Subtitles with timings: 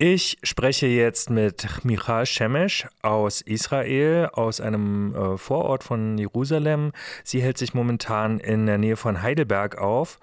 [0.00, 6.92] Ich spreche jetzt mit Michal Shemesh aus Israel, aus einem äh, Vorort von Jerusalem.
[7.24, 10.20] Sie hält sich momentan in der Nähe von Heidelberg auf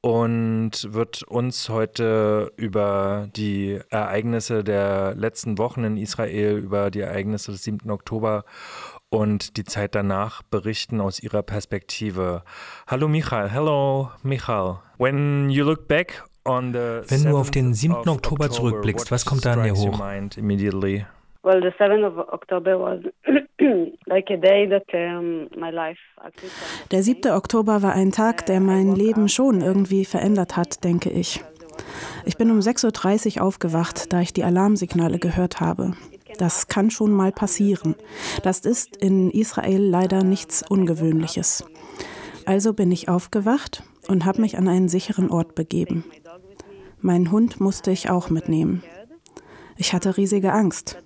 [0.00, 7.50] und wird uns heute über die Ereignisse der letzten Wochen in Israel, über die Ereignisse
[7.50, 7.90] des 7.
[7.90, 8.44] Oktober
[9.08, 12.44] und die Zeit danach berichten aus ihrer Perspektive.
[12.86, 14.82] Hallo Michal, hello Michal.
[14.98, 18.08] When you look back wenn du auf den 7.
[18.08, 20.00] Oktober zurückblickst, was kommt da an dir hoch?
[26.90, 27.30] Der 7.
[27.32, 31.44] Oktober war ein Tag, der mein Leben schon irgendwie verändert hat, denke ich.
[32.24, 35.92] Ich bin um 6.30 Uhr aufgewacht, da ich die Alarmsignale gehört habe.
[36.38, 37.94] Das kann schon mal passieren.
[38.42, 41.64] Das ist in Israel leider nichts Ungewöhnliches.
[42.44, 46.04] Also bin ich aufgewacht und habe mich an einen sicheren Ort begeben.
[47.06, 48.82] Meinen Hund musste ich auch mitnehmen.
[49.76, 50.98] Ich hatte riesige Angst.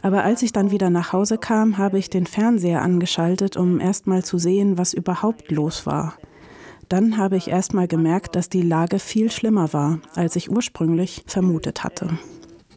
[0.00, 4.06] Aber als ich dann wieder nach Hause kam, habe ich den Fernseher angeschaltet, um erst
[4.06, 6.14] mal zu sehen, was überhaupt los war.
[6.88, 11.22] Dann habe ich erst mal gemerkt, dass die Lage viel schlimmer war, als ich ursprünglich
[11.26, 12.18] vermutet hatte.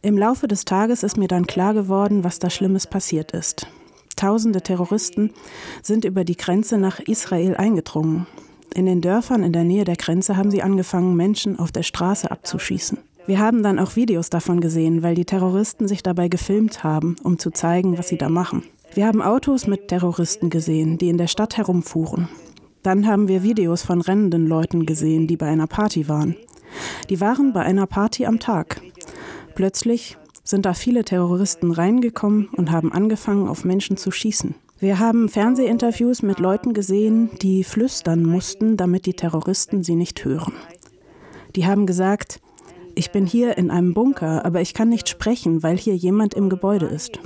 [0.02, 3.68] Im Laufe des Tages ist mir dann klar geworden, was da Schlimmes passiert ist.
[4.18, 5.32] Tausende Terroristen
[5.82, 8.28] sind über die Grenze nach Israel eingedrungen.
[8.74, 12.32] In den Dörfern in der Nähe der Grenze haben sie angefangen, Menschen auf der Straße
[12.32, 12.98] abzuschießen.
[13.28, 17.38] Wir haben dann auch Videos davon gesehen, weil die Terroristen sich dabei gefilmt haben, um
[17.38, 18.64] zu zeigen, was sie da machen.
[18.96, 22.28] Wir haben Autos mit Terroristen gesehen, die in der Stadt herumfuhren.
[22.82, 26.36] Dann haben wir Videos von rennenden Leuten gesehen, die bei einer Party waren.
[27.10, 28.82] Die waren bei einer Party am Tag.
[29.54, 34.56] Plötzlich sind da viele Terroristen reingekommen und haben angefangen, auf Menschen zu schießen.
[34.84, 40.52] Wir haben Fernsehinterviews mit Leuten gesehen, die flüstern mussten, damit die Terroristen sie nicht hören.
[41.56, 42.42] Die haben gesagt,
[42.94, 46.50] ich bin hier in einem Bunker, aber ich kann nicht sprechen, weil hier jemand im
[46.50, 47.22] Gebäude ist.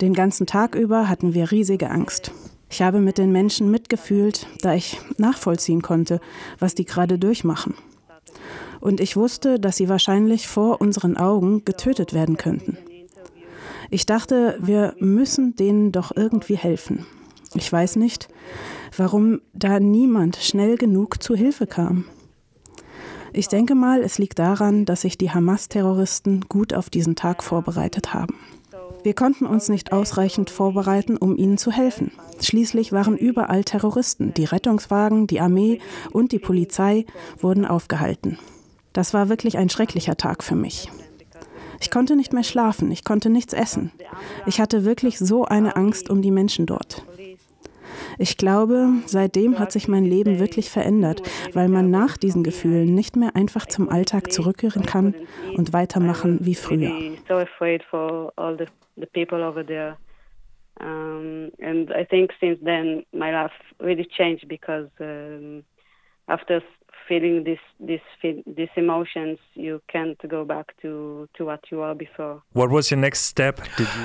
[0.00, 2.30] Den ganzen Tag über hatten wir riesige Angst.
[2.70, 6.20] Ich habe mit den Menschen mitgefühlt, da ich nachvollziehen konnte,
[6.60, 7.74] was die gerade durchmachen.
[8.80, 12.78] Und ich wusste, dass sie wahrscheinlich vor unseren Augen getötet werden könnten.
[13.90, 17.06] Ich dachte, wir müssen denen doch irgendwie helfen.
[17.54, 18.28] Ich weiß nicht,
[18.96, 22.04] warum da niemand schnell genug zu Hilfe kam.
[23.32, 28.14] Ich denke mal, es liegt daran, dass sich die Hamas-Terroristen gut auf diesen Tag vorbereitet
[28.14, 28.36] haben.
[29.02, 32.12] Wir konnten uns nicht ausreichend vorbereiten, um ihnen zu helfen.
[32.40, 34.34] Schließlich waren überall Terroristen.
[34.34, 35.80] Die Rettungswagen, die Armee
[36.12, 37.06] und die Polizei
[37.38, 38.38] wurden aufgehalten.
[38.92, 40.90] Das war wirklich ein schrecklicher Tag für mich.
[41.80, 43.92] Ich konnte nicht mehr schlafen, ich konnte nichts essen.
[44.46, 47.04] Ich hatte wirklich so eine Angst um die Menschen dort.
[48.18, 51.22] Ich glaube, seitdem hat sich mein Leben wirklich verändert,
[51.54, 55.14] weil man nach diesen Gefühlen nicht mehr einfach zum Alltag zurückkehren kann
[55.56, 56.92] und weitermachen wie früher.
[60.82, 65.62] Um, and I think since then my life really changed because um,
[66.26, 66.62] after
[67.10, 72.42] feeling this this these emotions you can't go back to to what you were before.
[72.52, 73.60] What was your next step?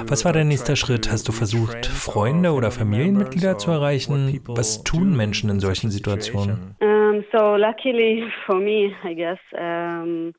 [0.08, 1.12] Was war dein nächster Schritt?
[1.12, 4.42] hast du versucht Freunde oder Familienmitglieder zu erreichen?
[4.48, 6.76] was tun Menschen in solchen Situationen?
[6.82, 10.34] um, so luckily for me I guess um,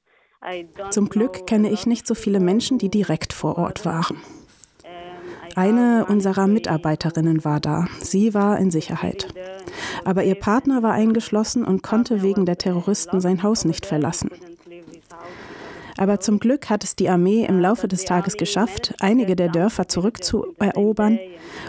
[0.91, 4.19] zum Glück kenne ich nicht so viele Menschen, die direkt vor Ort waren.
[5.56, 7.87] Eine unserer Mitarbeiterinnen war da.
[8.00, 9.27] Sie war in Sicherheit.
[10.05, 14.31] Aber ihr Partner war eingeschlossen und konnte wegen der Terroristen sein Haus nicht verlassen.
[15.97, 19.89] Aber zum Glück hat es die Armee im Laufe des Tages geschafft, einige der Dörfer
[19.89, 21.19] zurückzuerobern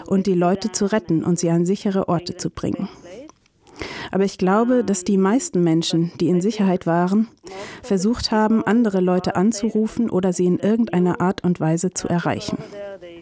[0.06, 2.90] und die Leute zu retten und sie an sichere Orte zu bringen.
[4.10, 7.28] Aber ich glaube, dass die meisten Menschen, die in Sicherheit waren,
[7.82, 12.58] versucht haben, andere Leute anzurufen oder sie in irgendeiner Art und Weise zu erreichen.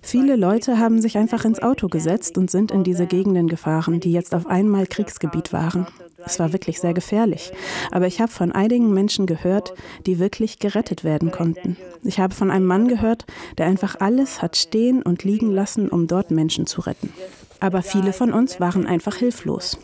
[0.03, 4.12] Viele Leute haben sich einfach ins Auto gesetzt und sind in diese Gegenden gefahren, die
[4.12, 5.87] jetzt auf einmal Kriegsgebiet waren.
[6.25, 7.53] Es war wirklich sehr gefährlich.
[7.91, 9.75] Aber ich habe von einigen Menschen gehört,
[10.06, 11.77] die wirklich gerettet werden konnten.
[12.03, 13.26] Ich habe von einem Mann gehört,
[13.59, 17.12] der einfach alles hat stehen und liegen lassen, um dort Menschen zu retten.
[17.61, 19.79] Aber viele von uns waren einfach hilflos.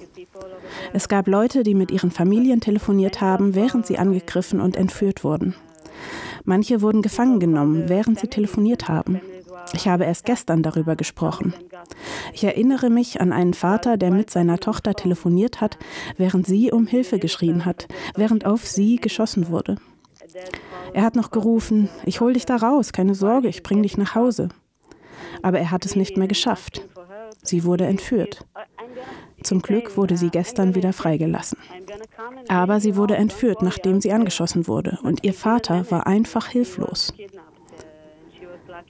[0.93, 5.55] Es gab Leute, die mit ihren Familien telefoniert haben, während sie angegriffen und entführt wurden.
[6.45, 9.21] Manche wurden gefangen genommen, während sie telefoniert haben.
[9.73, 11.55] Ich habe erst gestern darüber gesprochen.
[12.33, 15.79] Ich erinnere mich an einen Vater, der mit seiner Tochter telefoniert hat,
[16.17, 19.77] während sie um Hilfe geschrien hat, während auf sie geschossen wurde.
[20.93, 24.15] Er hat noch gerufen, ich hol dich da raus, keine Sorge, ich bring dich nach
[24.15, 24.49] Hause.
[25.43, 26.87] Aber er hat es nicht mehr geschafft.
[27.43, 28.45] Sie wurde entführt.
[29.43, 31.59] Zum Glück wurde sie gestern wieder freigelassen.
[32.49, 37.13] Aber sie wurde entführt, nachdem sie angeschossen wurde, und ihr Vater war einfach hilflos.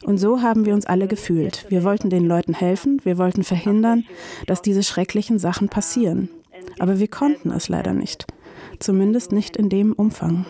[0.04, 1.66] Und so haben wir uns alle gefühlt.
[1.70, 4.04] Wir wollten den Leuten helfen, wir wollten verhindern,
[4.46, 6.28] dass diese schrecklichen Sachen passieren.
[6.78, 8.26] Aber wir konnten es leider nicht.
[8.78, 10.46] Zumindest nicht in dem Umfang.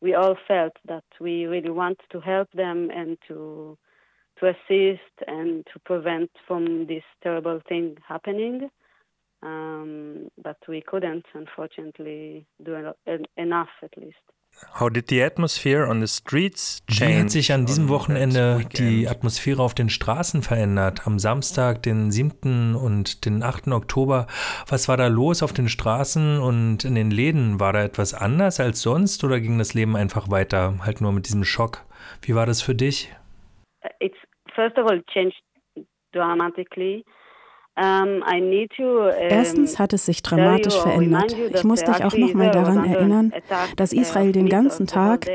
[0.00, 3.78] we all felt that we really want to help them and to
[4.38, 8.68] to assist and to prevent from this terrible thing happening.
[9.42, 12.92] Um, but we couldn't, unfortunately, do
[13.36, 14.16] enough at least.
[14.78, 19.08] How did the atmosphere on the streets change Wie hat sich an diesem Wochenende die
[19.08, 21.06] Atmosphäre auf den Straßen verändert?
[21.06, 22.74] Am Samstag, den 7.
[22.74, 23.68] und den 8.
[23.68, 24.26] Oktober,
[24.68, 27.60] was war da los auf den Straßen und in den Läden?
[27.60, 31.26] War da etwas anders als sonst oder ging das Leben einfach weiter, halt nur mit
[31.26, 31.84] diesem Schock?
[32.22, 33.12] Wie war das für dich?
[34.00, 34.16] It's
[34.54, 35.42] first of all changed
[36.12, 37.04] dramatically.
[39.28, 41.36] Erstens hat es sich dramatisch verändert.
[41.54, 43.32] Ich muss dich auch noch mal daran erinnern,
[43.76, 45.26] dass Israel den ganzen Tag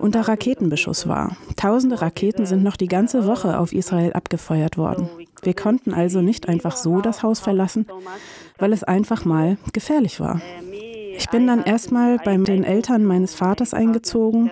[0.00, 1.36] unter Raketenbeschuss war.
[1.56, 5.08] Tausende Raketen sind noch die ganze Woche auf Israel abgefeuert worden.
[5.42, 7.86] Wir konnten also nicht einfach so das Haus verlassen,
[8.58, 10.40] weil es einfach mal gefährlich war.
[11.14, 14.50] Ich bin dann erstmal bei den Eltern meines Vaters eingezogen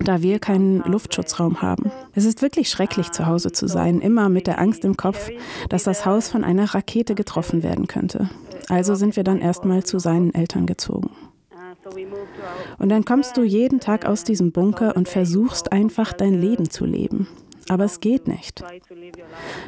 [0.00, 1.90] da wir keinen Luftschutzraum haben.
[2.14, 5.30] Es ist wirklich schrecklich, zu Hause zu sein, immer mit der Angst im Kopf,
[5.68, 8.30] dass das Haus von einer Rakete getroffen werden könnte.
[8.68, 11.10] Also sind wir dann erstmal zu seinen Eltern gezogen.
[12.78, 16.84] Und dann kommst du jeden Tag aus diesem Bunker und versuchst einfach dein Leben zu
[16.84, 17.28] leben.
[17.68, 18.62] Aber es geht nicht.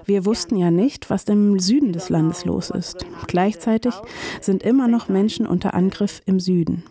[0.04, 3.06] Wir wussten ja nicht, was im Süden des Landes los ist.
[3.28, 3.94] Gleichzeitig
[4.40, 6.82] sind immer noch Menschen unter Angriff im Süden.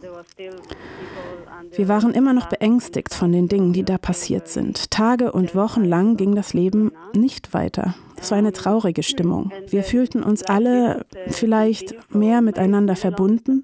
[1.75, 4.91] Wir waren immer noch beängstigt von den Dingen, die da passiert sind.
[4.91, 7.95] Tage und Wochen lang ging das Leben nicht weiter.
[8.17, 9.51] Es war eine traurige Stimmung.
[9.67, 13.63] Wir fühlten uns alle vielleicht mehr miteinander verbunden,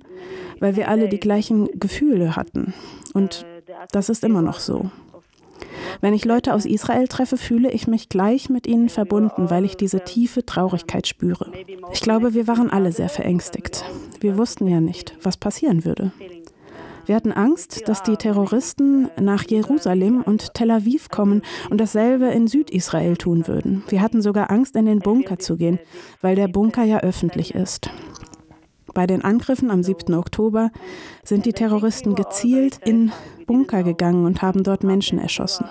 [0.60, 2.74] weil wir alle die gleichen Gefühle hatten.
[3.14, 3.46] Und
[3.92, 4.90] das ist immer noch so.
[6.02, 9.78] Wenn ich Leute aus Israel treffe, fühle ich mich gleich mit ihnen verbunden, weil ich
[9.78, 11.52] diese tiefe Traurigkeit spüre.
[11.92, 13.84] Ich glaube, wir waren alle sehr verängstigt.
[14.20, 16.12] Wir wussten ja nicht, was passieren würde.
[17.10, 21.42] Wir hatten Angst, dass die Terroristen nach Jerusalem und Tel Aviv kommen
[21.72, 23.82] und dasselbe in Südisrael tun würden.
[23.90, 25.80] Wir hatten sogar Angst, in den Bunker zu gehen,
[26.22, 27.90] weil der Bunker ja öffentlich ist.
[28.94, 30.14] Bei den Angriffen am 7.
[30.14, 30.70] Oktober
[31.24, 33.12] sind die Terroristen gezielt in
[33.48, 35.66] Bunker gegangen und haben dort Menschen erschossen.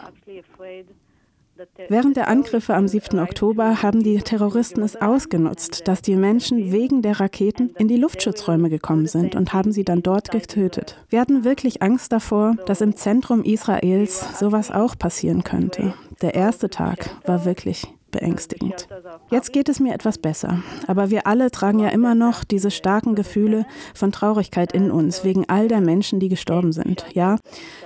[1.88, 3.18] Während der Angriffe am 7.
[3.18, 8.70] Oktober haben die Terroristen es ausgenutzt, dass die Menschen wegen der Raketen in die Luftschutzräume
[8.70, 11.02] gekommen sind und haben sie dann dort getötet.
[11.08, 15.94] Wir hatten wirklich Angst davor, dass im Zentrum Israels sowas auch passieren könnte.
[16.22, 18.88] Der erste Tag war wirklich beängstigend.
[19.30, 23.14] Jetzt geht es mir etwas besser, aber wir alle tragen ja immer noch diese starken
[23.14, 27.04] Gefühle von Traurigkeit in uns, wegen all der Menschen, die gestorben sind.
[27.14, 27.36] Ja,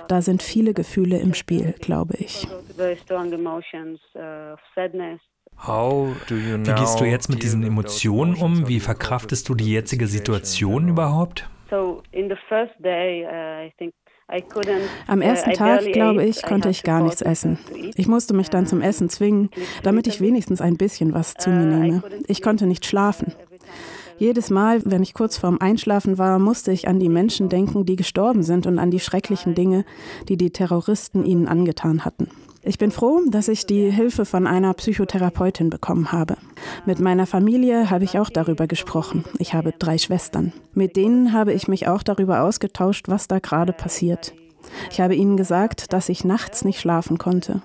[0.07, 2.47] da sind viele Gefühle im Spiel, glaube ich.
[6.27, 8.67] Wie gehst du jetzt mit diesen Emotionen um?
[8.67, 11.47] Wie verkraftest du die jetzige Situation überhaupt?
[11.71, 12.01] Uh,
[15.07, 17.57] am uh, ersten Tag, glaube ich, konnte ich gar nichts essen.
[17.95, 19.49] Ich musste mich dann zum Essen zwingen,
[19.83, 22.03] damit ich wenigstens ein bisschen was zu mir nehme.
[22.27, 23.33] Ich konnte nicht schlafen.
[24.17, 27.95] Jedes Mal, wenn ich kurz vorm Einschlafen war, musste ich an die Menschen denken, die
[27.95, 29.85] gestorben sind und an die schrecklichen Dinge,
[30.29, 32.29] die die Terroristen ihnen angetan hatten.
[32.65, 36.37] Ich bin froh, dass ich die Hilfe von einer Psychotherapeutin bekommen habe.
[36.85, 39.25] Mit meiner Familie habe ich auch darüber gesprochen.
[39.37, 40.53] Ich habe drei Schwestern.
[40.73, 44.33] Mit denen habe ich mich auch darüber ausgetauscht, was da gerade passiert.
[44.89, 47.61] Ich habe ihnen gesagt, dass ich nachts nicht schlafen konnte.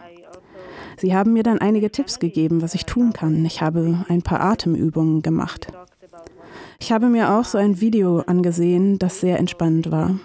[0.99, 3.45] Sie haben mir dann einige Tipps gegeben, was ich tun kann.
[3.45, 5.69] Ich habe ein paar Atemübungen gemacht.
[6.81, 10.19] Ich habe mir auch so ein Video angesehen, das sehr entspannend war.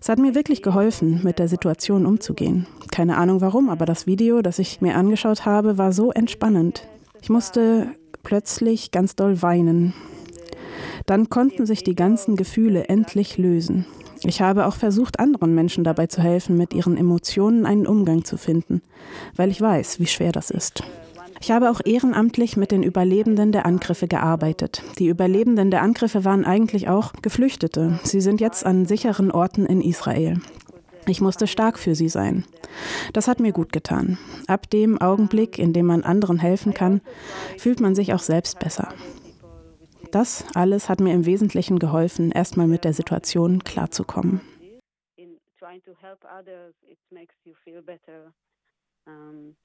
[0.00, 2.66] Es hat mir wirklich geholfen, mit der Situation umzugehen.
[2.90, 6.86] Keine Ahnung warum, aber das Video, das ich mir angeschaut habe, war so entspannend.
[7.22, 7.88] Ich musste
[8.22, 9.94] plötzlich ganz doll weinen.
[11.06, 13.86] Dann konnten sich die ganzen Gefühle endlich lösen.
[14.26, 18.38] Ich habe auch versucht, anderen Menschen dabei zu helfen, mit ihren Emotionen einen Umgang zu
[18.38, 18.80] finden,
[19.36, 20.82] weil ich weiß, wie schwer das ist.
[21.40, 24.82] Ich habe auch ehrenamtlich mit den Überlebenden der Angriffe gearbeitet.
[24.98, 28.00] Die Überlebenden der Angriffe waren eigentlich auch Geflüchtete.
[28.02, 30.40] Sie sind jetzt an sicheren Orten in Israel.
[31.06, 32.44] Ich musste stark für sie sein.
[33.12, 34.16] Das hat mir gut getan.
[34.46, 37.02] Ab dem Augenblick, in dem man anderen helfen kann,
[37.58, 38.88] fühlt man sich auch selbst besser.
[40.14, 44.40] Das alles hat mir im Wesentlichen geholfen, erstmal mit der Situation klarzukommen.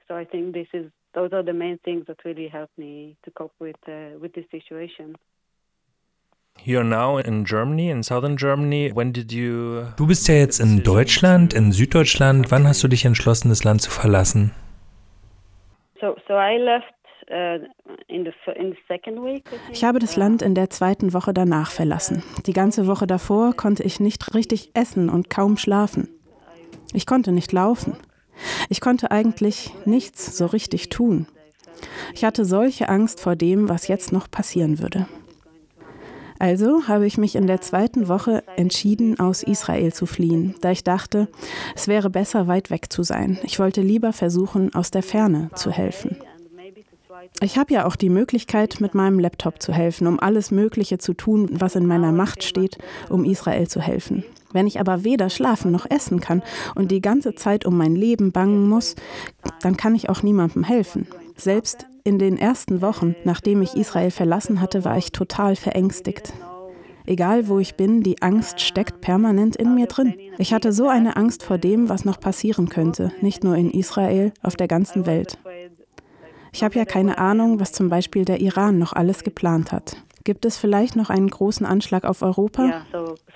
[0.07, 3.31] So I think this is those are the main things that really help me to
[3.31, 3.77] cope with
[4.19, 5.15] with this situation.
[6.65, 8.91] You're now in Germany, in southern Germany.
[8.93, 12.49] When did you Du bist ja jetzt in Deutschland, in Süddeutschland.
[12.49, 14.55] Wann hast du dich entschlossen, das Land zu verlassen?
[16.01, 16.98] So so I left
[19.71, 22.23] ich habe das Land in der zweiten Woche danach verlassen.
[22.47, 26.09] Die ganze Woche davor konnte ich nicht richtig essen und kaum schlafen.
[26.93, 27.95] Ich konnte nicht laufen.
[28.69, 31.27] Ich konnte eigentlich nichts so richtig tun.
[32.13, 35.07] Ich hatte solche Angst vor dem, was jetzt noch passieren würde.
[36.39, 40.85] Also habe ich mich in der zweiten Woche entschieden, aus Israel zu fliehen, da ich
[40.85, 41.27] dachte,
[41.75, 43.37] es wäre besser, weit weg zu sein.
[43.43, 46.17] Ich wollte lieber versuchen, aus der Ferne zu helfen.
[47.41, 51.13] Ich habe ja auch die Möglichkeit, mit meinem Laptop zu helfen, um alles Mögliche zu
[51.13, 52.77] tun, was in meiner Macht steht,
[53.09, 54.23] um Israel zu helfen.
[54.51, 56.41] Wenn ich aber weder schlafen noch essen kann
[56.75, 58.95] und die ganze Zeit um mein Leben bangen muss,
[59.61, 61.07] dann kann ich auch niemandem helfen.
[61.35, 66.33] Selbst in den ersten Wochen, nachdem ich Israel verlassen hatte, war ich total verängstigt.
[67.05, 70.13] Egal wo ich bin, die Angst steckt permanent in mir drin.
[70.37, 74.31] Ich hatte so eine Angst vor dem, was noch passieren könnte, nicht nur in Israel,
[74.43, 75.37] auf der ganzen Welt.
[76.51, 79.97] Ich habe ja keine Ahnung, was zum Beispiel der Iran noch alles geplant hat.
[80.23, 82.83] Gibt es vielleicht noch einen großen Anschlag auf Europa?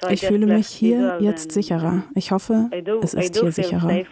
[0.10, 2.04] Ich fühle mich hier jetzt sicherer.
[2.14, 2.70] Ich hoffe,
[3.02, 4.04] es ist hier sicherer.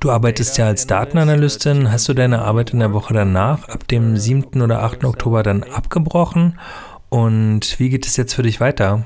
[0.00, 1.90] Du arbeitest ja als Datenanalystin.
[1.90, 4.60] Hast du deine Arbeit in der Woche danach, ab dem 7.
[4.60, 5.04] oder 8.
[5.04, 6.58] Oktober, dann abgebrochen?
[7.08, 9.04] Und wie geht es jetzt für dich weiter?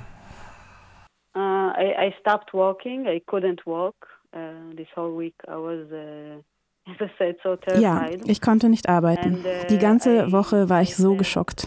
[2.06, 3.06] I, stopped walking.
[3.06, 3.94] I couldn't walk
[4.34, 5.34] uh, this whole week.
[5.48, 6.42] I was uh,
[7.80, 9.44] ja, ich konnte nicht arbeiten.
[9.44, 11.66] Uh, Die ganze Woche war ich so geschockt.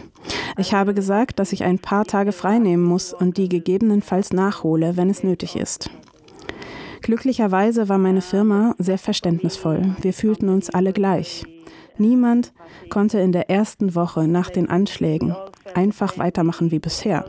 [0.58, 5.10] Ich habe gesagt, dass ich ein paar Tage freinehmen muss und die gegebenenfalls nachhole, wenn
[5.10, 5.90] es nötig ist.
[7.02, 9.96] Glücklicherweise war meine Firma sehr verständnisvoll.
[10.02, 11.44] Wir fühlten uns alle gleich.
[11.98, 12.54] Niemand
[12.90, 15.36] konnte in der ersten Woche nach den Anschlägen
[15.74, 17.26] einfach weitermachen wie bisher.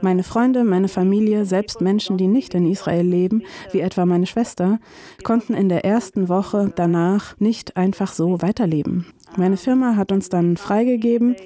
[0.00, 4.78] Meine Freunde, meine Familie, selbst Menschen, die nicht in Israel leben, wie etwa meine Schwester,
[5.24, 9.06] konnten in der ersten Woche danach nicht einfach so weiterleben.
[9.36, 11.36] Meine Firma hat uns dann freigegeben,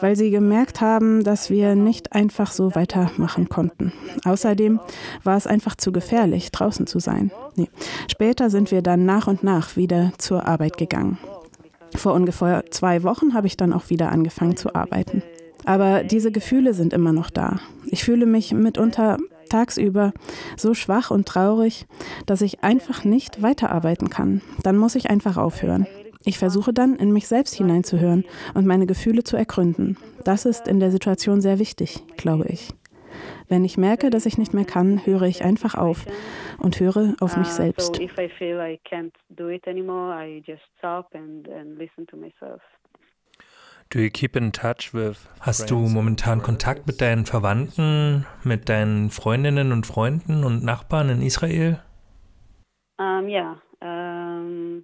[0.00, 3.92] weil sie gemerkt haben, dass wir nicht einfach so weitermachen konnten.
[4.24, 4.80] Außerdem
[5.24, 7.30] war es einfach zu gefährlich, draußen zu sein.
[7.56, 7.70] Nee.
[8.10, 11.18] Später sind wir dann nach und nach wieder zur Arbeit gegangen.
[11.96, 15.22] Vor ungefähr zwei Wochen habe ich dann auch wieder angefangen zu arbeiten.
[15.64, 17.60] Aber diese Gefühle sind immer noch da.
[17.86, 20.12] Ich fühle mich mitunter tagsüber
[20.56, 21.86] so schwach und traurig,
[22.26, 24.40] dass ich einfach nicht weiterarbeiten kann.
[24.62, 25.86] Dann muss ich einfach aufhören.
[26.24, 28.24] Ich versuche dann, in mich selbst hineinzuhören
[28.54, 29.96] und meine Gefühle zu ergründen.
[30.24, 32.70] Das ist in der Situation sehr wichtig, glaube ich.
[33.48, 36.06] Wenn ich merke, dass ich nicht mehr kann, höre ich einfach auf
[36.58, 37.98] und höre auf mich selbst.
[45.40, 51.22] Hast du momentan Kontakt mit deinen Verwandten, mit deinen Freundinnen und Freunden und Nachbarn in
[51.22, 51.82] Israel?
[52.98, 53.60] Um, ja.
[53.80, 54.40] Um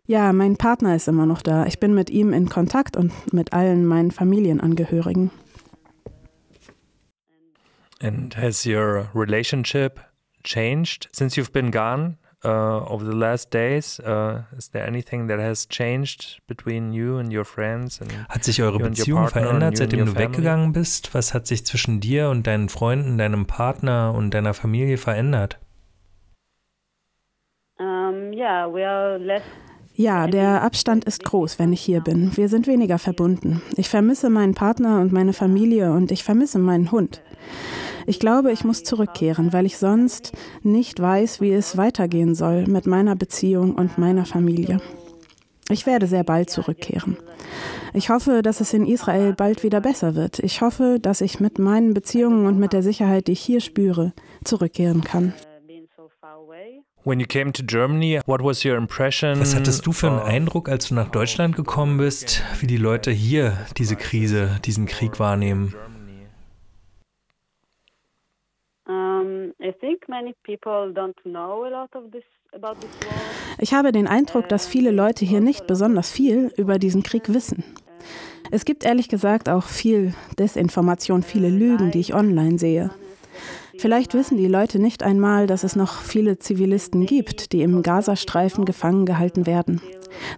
[0.07, 1.67] ja, mein Partner ist immer noch da.
[1.67, 5.31] Ich bin mit ihm in Kontakt und mit allen meinen Familienangehörigen.
[8.01, 10.01] And has your relationship
[10.45, 12.19] changed since you've been gone?
[12.47, 14.01] Uh, over the last days?
[14.01, 18.01] Uh, is there anything that has changed between you and your friends?
[18.01, 21.15] And hat sich eure Beziehung verändert, seitdem du weggegangen bist?
[21.15, 25.59] Was hat sich zwischen dir und deinen Freunden, deinem Partner und deiner Familie verändert?
[27.79, 29.43] Um, yeah, we are less
[29.99, 32.37] ja, der Abstand ist groß, wenn ich hier bin.
[32.37, 33.63] Wir sind weniger verbunden.
[33.79, 37.23] Ich vermisse meinen Partner und meine Familie und ich vermisse meinen Hund.
[38.07, 40.33] Ich glaube, ich muss zurückkehren, weil ich sonst
[40.63, 44.81] nicht weiß, wie es weitergehen soll mit meiner Beziehung und meiner Familie.
[45.69, 47.17] Ich werde sehr bald zurückkehren.
[47.93, 50.39] Ich hoffe, dass es in Israel bald wieder besser wird.
[50.39, 54.13] Ich hoffe, dass ich mit meinen Beziehungen und mit der Sicherheit, die ich hier spüre,
[54.45, 55.35] zurückkehren kann.
[59.41, 63.11] Was hattest du für einen Eindruck, als du nach Deutschland gekommen bist, wie die Leute
[63.11, 65.75] hier diese Krise, diesen Krieg wahrnehmen?
[73.59, 77.65] Ich habe den Eindruck, dass viele Leute hier nicht besonders viel über diesen Krieg wissen.
[78.51, 82.91] Es gibt ehrlich gesagt auch viel Desinformation, viele Lügen, die ich online sehe.
[83.79, 88.65] Vielleicht wissen die Leute nicht einmal, dass es noch viele Zivilisten gibt, die im Gazastreifen
[88.65, 89.81] gefangen gehalten werden.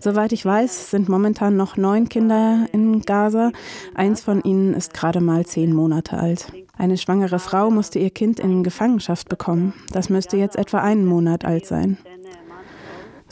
[0.01, 3.53] Soweit ich weiß, sind momentan noch neun Kinder in Gaza.
[3.95, 6.53] Eins von ihnen ist gerade mal zehn Monate alt.
[6.77, 9.73] Eine schwangere Frau musste ihr Kind in Gefangenschaft bekommen.
[9.93, 11.99] Das müsste jetzt etwa einen Monat alt sein.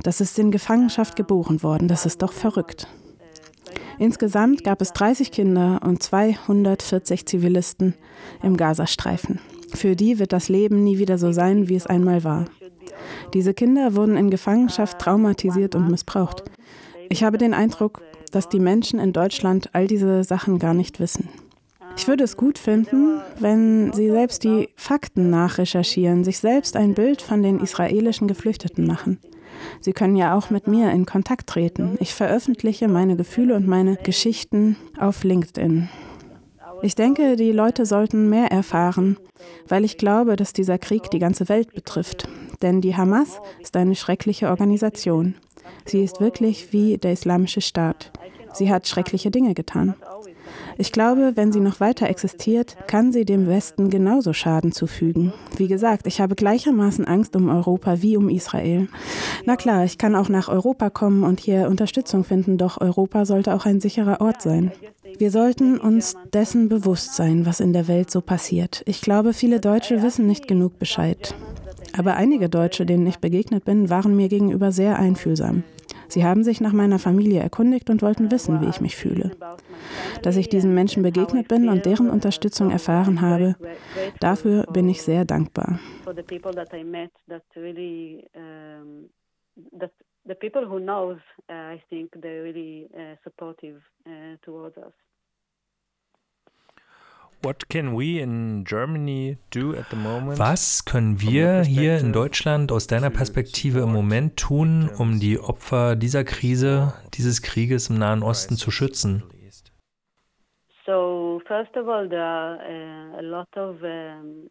[0.03, 1.89] Das ist in Gefangenschaft geboren worden.
[1.89, 2.87] Das ist doch verrückt.
[3.99, 7.95] Insgesamt gab es 30 Kinder und 240 Zivilisten
[8.43, 9.41] im Gazastreifen.
[9.77, 12.47] Für die wird das Leben nie wieder so sein, wie es einmal war.
[13.35, 16.45] Diese Kinder wurden in Gefangenschaft traumatisiert und missbraucht.
[17.11, 18.01] Ich habe den Eindruck,
[18.33, 21.29] dass die Menschen in Deutschland all diese Sachen gar nicht wissen.
[21.95, 27.21] Ich würde es gut finden, wenn Sie selbst die Fakten nachrecherchieren, sich selbst ein Bild
[27.21, 29.19] von den israelischen Geflüchteten machen.
[29.83, 31.99] Sie können ja auch mit mir in Kontakt treten.
[32.01, 35.91] Ich veröffentliche meine Gefühle und meine Geschichten auf LinkedIn.
[36.83, 39.17] Ich denke, die Leute sollten mehr erfahren,
[39.69, 42.29] weil ich glaube, dass dieser Krieg die ganze Welt betrifft.
[42.63, 45.35] Denn die Hamas ist eine schreckliche Organisation.
[45.85, 48.13] Sie ist wirklich wie der Islamische Staat.
[48.53, 49.95] Sie hat schreckliche Dinge getan.
[50.79, 55.33] Ich glaube, wenn sie noch weiter existiert, kann sie dem Westen genauso Schaden zufügen.
[55.57, 58.89] Wie gesagt, ich habe gleichermaßen Angst um Europa wie um Israel.
[59.47, 63.55] Na klar, ich kann auch nach Europa kommen und hier Unterstützung finden, doch Europa sollte
[63.55, 64.71] auch ein sicherer Ort sein.
[65.19, 68.83] Wir sollten uns dessen bewusst sein, was in der Welt so passiert.
[68.85, 71.35] Ich glaube, viele Deutsche wissen nicht genug Bescheid.
[71.97, 75.63] Aber einige Deutsche, denen ich begegnet bin, waren mir gegenüber sehr einfühlsam.
[76.09, 79.33] Sie haben sich nach meiner Familie erkundigt und wollten wissen, wie ich mich fühle.
[80.23, 83.57] Dass ich diesen Menschen begegnet bin und deren Unterstützung erfahren habe,
[84.21, 85.79] dafür bin ich sehr dankbar.
[90.29, 94.93] The people who knows, uh, I think they're really uh, supportive uh, towards us.
[97.43, 97.59] Was
[100.85, 106.25] können wir hier in Deutschland aus deiner Perspektive im Moment tun, um die Opfer dieser
[106.25, 109.23] Krise, dieses Krieges im Nahen Osten zu schützen?
[110.87, 114.47] So, first of all, there are uh, a lot of um,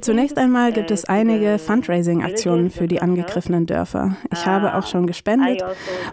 [0.00, 4.16] Zunächst einmal gibt es einige Fundraising-Aktionen für die angegriffenen Dörfer.
[4.32, 5.62] Ich habe auch schon gespendet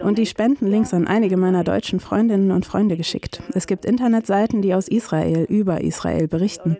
[0.00, 3.42] und die Spendenlinks an einige meiner deutschen Freundinnen und Freunde geschickt.
[3.54, 6.76] Es gibt Internetseiten, die aus Israel über Israel berichten.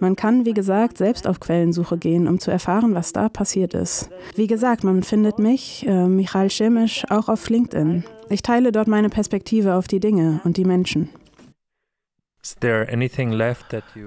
[0.00, 4.10] Man kann, wie gesagt, selbst auf Quellensuche gehen, um zu erfahren, was da passiert ist.
[4.34, 8.04] Wie gesagt, man findet mich, äh, Michael Schemisch, auch auf LinkedIn.
[8.28, 11.08] Ich teile dort meine Perspektive auf die Dinge und die Menschen.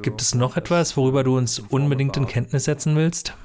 [0.01, 3.35] Gibt es noch etwas, worüber du uns unbedingt in Kenntnis setzen willst?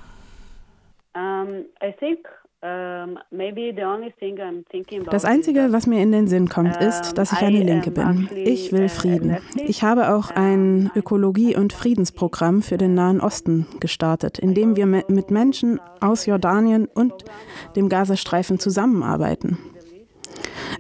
[5.11, 8.31] Das Einzige, was mir in den Sinn kommt, ist, dass ich eine Linke bin.
[8.33, 9.37] Ich will Frieden.
[9.67, 14.87] Ich habe auch ein Ökologie- und Friedensprogramm für den Nahen Osten gestartet, in dem wir
[14.87, 17.13] mit Menschen aus Jordanien und
[17.77, 19.59] dem Gazastreifen zusammenarbeiten.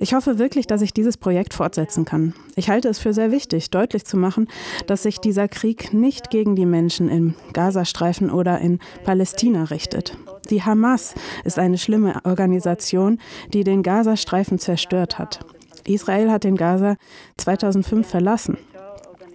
[0.00, 2.34] Ich hoffe wirklich, dass ich dieses Projekt fortsetzen kann.
[2.56, 4.48] Ich halte es für sehr wichtig, deutlich zu machen,
[4.86, 10.16] dass sich dieser Krieg nicht gegen die Menschen im Gazastreifen oder in Palästina richtet.
[10.50, 13.18] Die Hamas ist eine schlimme Organisation,
[13.52, 15.40] die den Gazastreifen zerstört hat.
[15.86, 16.96] Israel hat den Gaza
[17.36, 18.58] 2005 verlassen.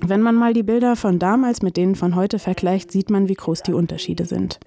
[0.01, 3.33] Wenn man mal die Bilder von damals mit denen von heute vergleicht, sieht man, wie
[3.33, 4.59] groß die Unterschiede sind.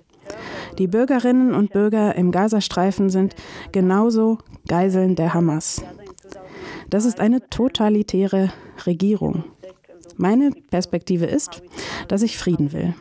[0.78, 3.34] Die Bürgerinnen und Bürger im Gazastreifen sind
[3.72, 5.82] genauso Geiseln der Hamas.
[6.90, 8.52] Das ist eine totalitäre
[8.86, 9.44] Regierung.
[10.16, 11.62] Meine Perspektive ist,
[12.08, 12.94] dass ich Frieden will.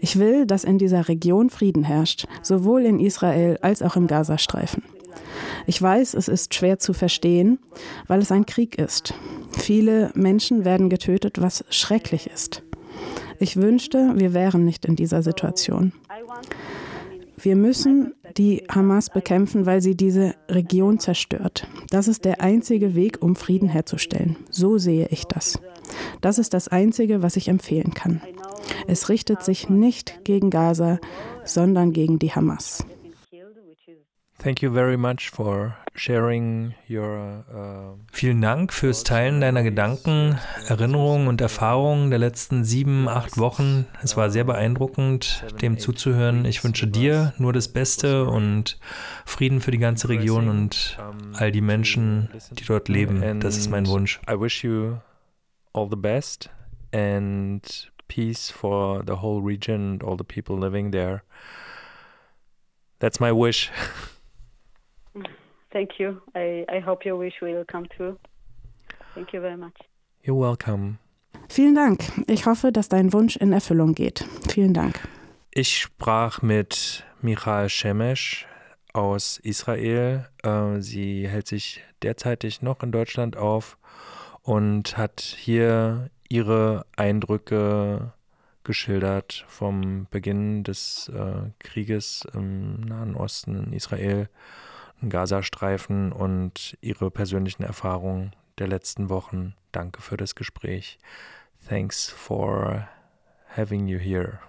[0.00, 4.82] Ich will, dass in dieser Region Frieden herrscht, sowohl in Israel als auch im Gazastreifen.
[5.66, 7.58] Ich weiß, es ist schwer zu verstehen,
[8.08, 9.14] weil es ein Krieg ist.
[9.56, 12.62] Viele Menschen werden getötet, was schrecklich ist.
[13.38, 15.92] Ich wünschte, wir wären nicht in dieser Situation.
[17.36, 21.66] Wir müssen die Hamas bekämpfen, weil sie diese Region zerstört.
[21.90, 24.36] Das ist der einzige Weg, um Frieden herzustellen.
[24.48, 25.60] So sehe ich das.
[26.20, 28.20] Das ist das Einzige, was ich empfehlen kann.
[28.86, 30.98] Es richtet sich nicht gegen Gaza,
[31.44, 32.84] sondern gegen die Hamas.
[34.38, 41.28] Thank you very much for sharing your, uh, Vielen Dank fürs Teilen deiner Gedanken, Erinnerungen
[41.28, 43.86] und Erfahrungen der letzten sieben, acht Wochen.
[44.02, 46.44] Es war sehr beeindruckend, dem zuzuhören.
[46.44, 48.78] Ich wünsche dir nur das Beste und
[49.26, 50.98] Frieden für die ganze Region und
[51.34, 53.40] all die Menschen, die dort leben.
[53.40, 54.20] Das ist mein Wunsch.
[54.28, 54.96] I wish you
[55.72, 56.50] all the best
[56.92, 61.22] and peace for the whole region and all the people living there.
[62.98, 63.70] That's my wish.
[65.72, 66.20] Thank you.
[66.34, 68.18] I, I hope your wish will come true.
[69.14, 69.76] Thank you very much.
[70.22, 70.98] You're welcome.
[71.48, 72.00] Vielen Dank.
[72.28, 74.24] Ich hoffe, dass dein Wunsch in Erfüllung geht.
[74.48, 75.00] Vielen Dank.
[75.50, 78.46] Ich sprach mit Michal Shemesh
[78.92, 80.28] aus Israel.
[80.42, 83.78] Äh, sie hält sich derzeitig noch in Deutschland auf
[84.42, 88.12] und hat hier Ihre Eindrücke
[88.64, 94.28] geschildert vom Beginn des äh, Krieges im Nahen Osten, in Israel,
[95.10, 99.54] Gazastreifen und Ihre persönlichen Erfahrungen der letzten Wochen.
[99.72, 100.98] Danke für das Gespräch.
[101.68, 102.88] Thanks for
[103.56, 104.40] having you here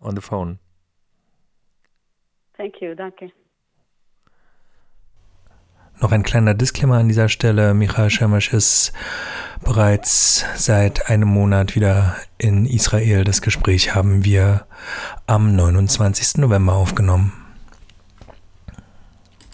[0.00, 0.58] on the phone.
[2.56, 3.30] Thank you, danke.
[6.00, 7.72] Noch ein kleiner Disclaimer an dieser Stelle.
[7.72, 8.92] Michael Schemisch ist
[9.62, 13.24] bereits seit einem Monat wieder in Israel.
[13.24, 14.66] Das Gespräch haben wir
[15.26, 16.38] am 29.
[16.38, 17.45] November aufgenommen.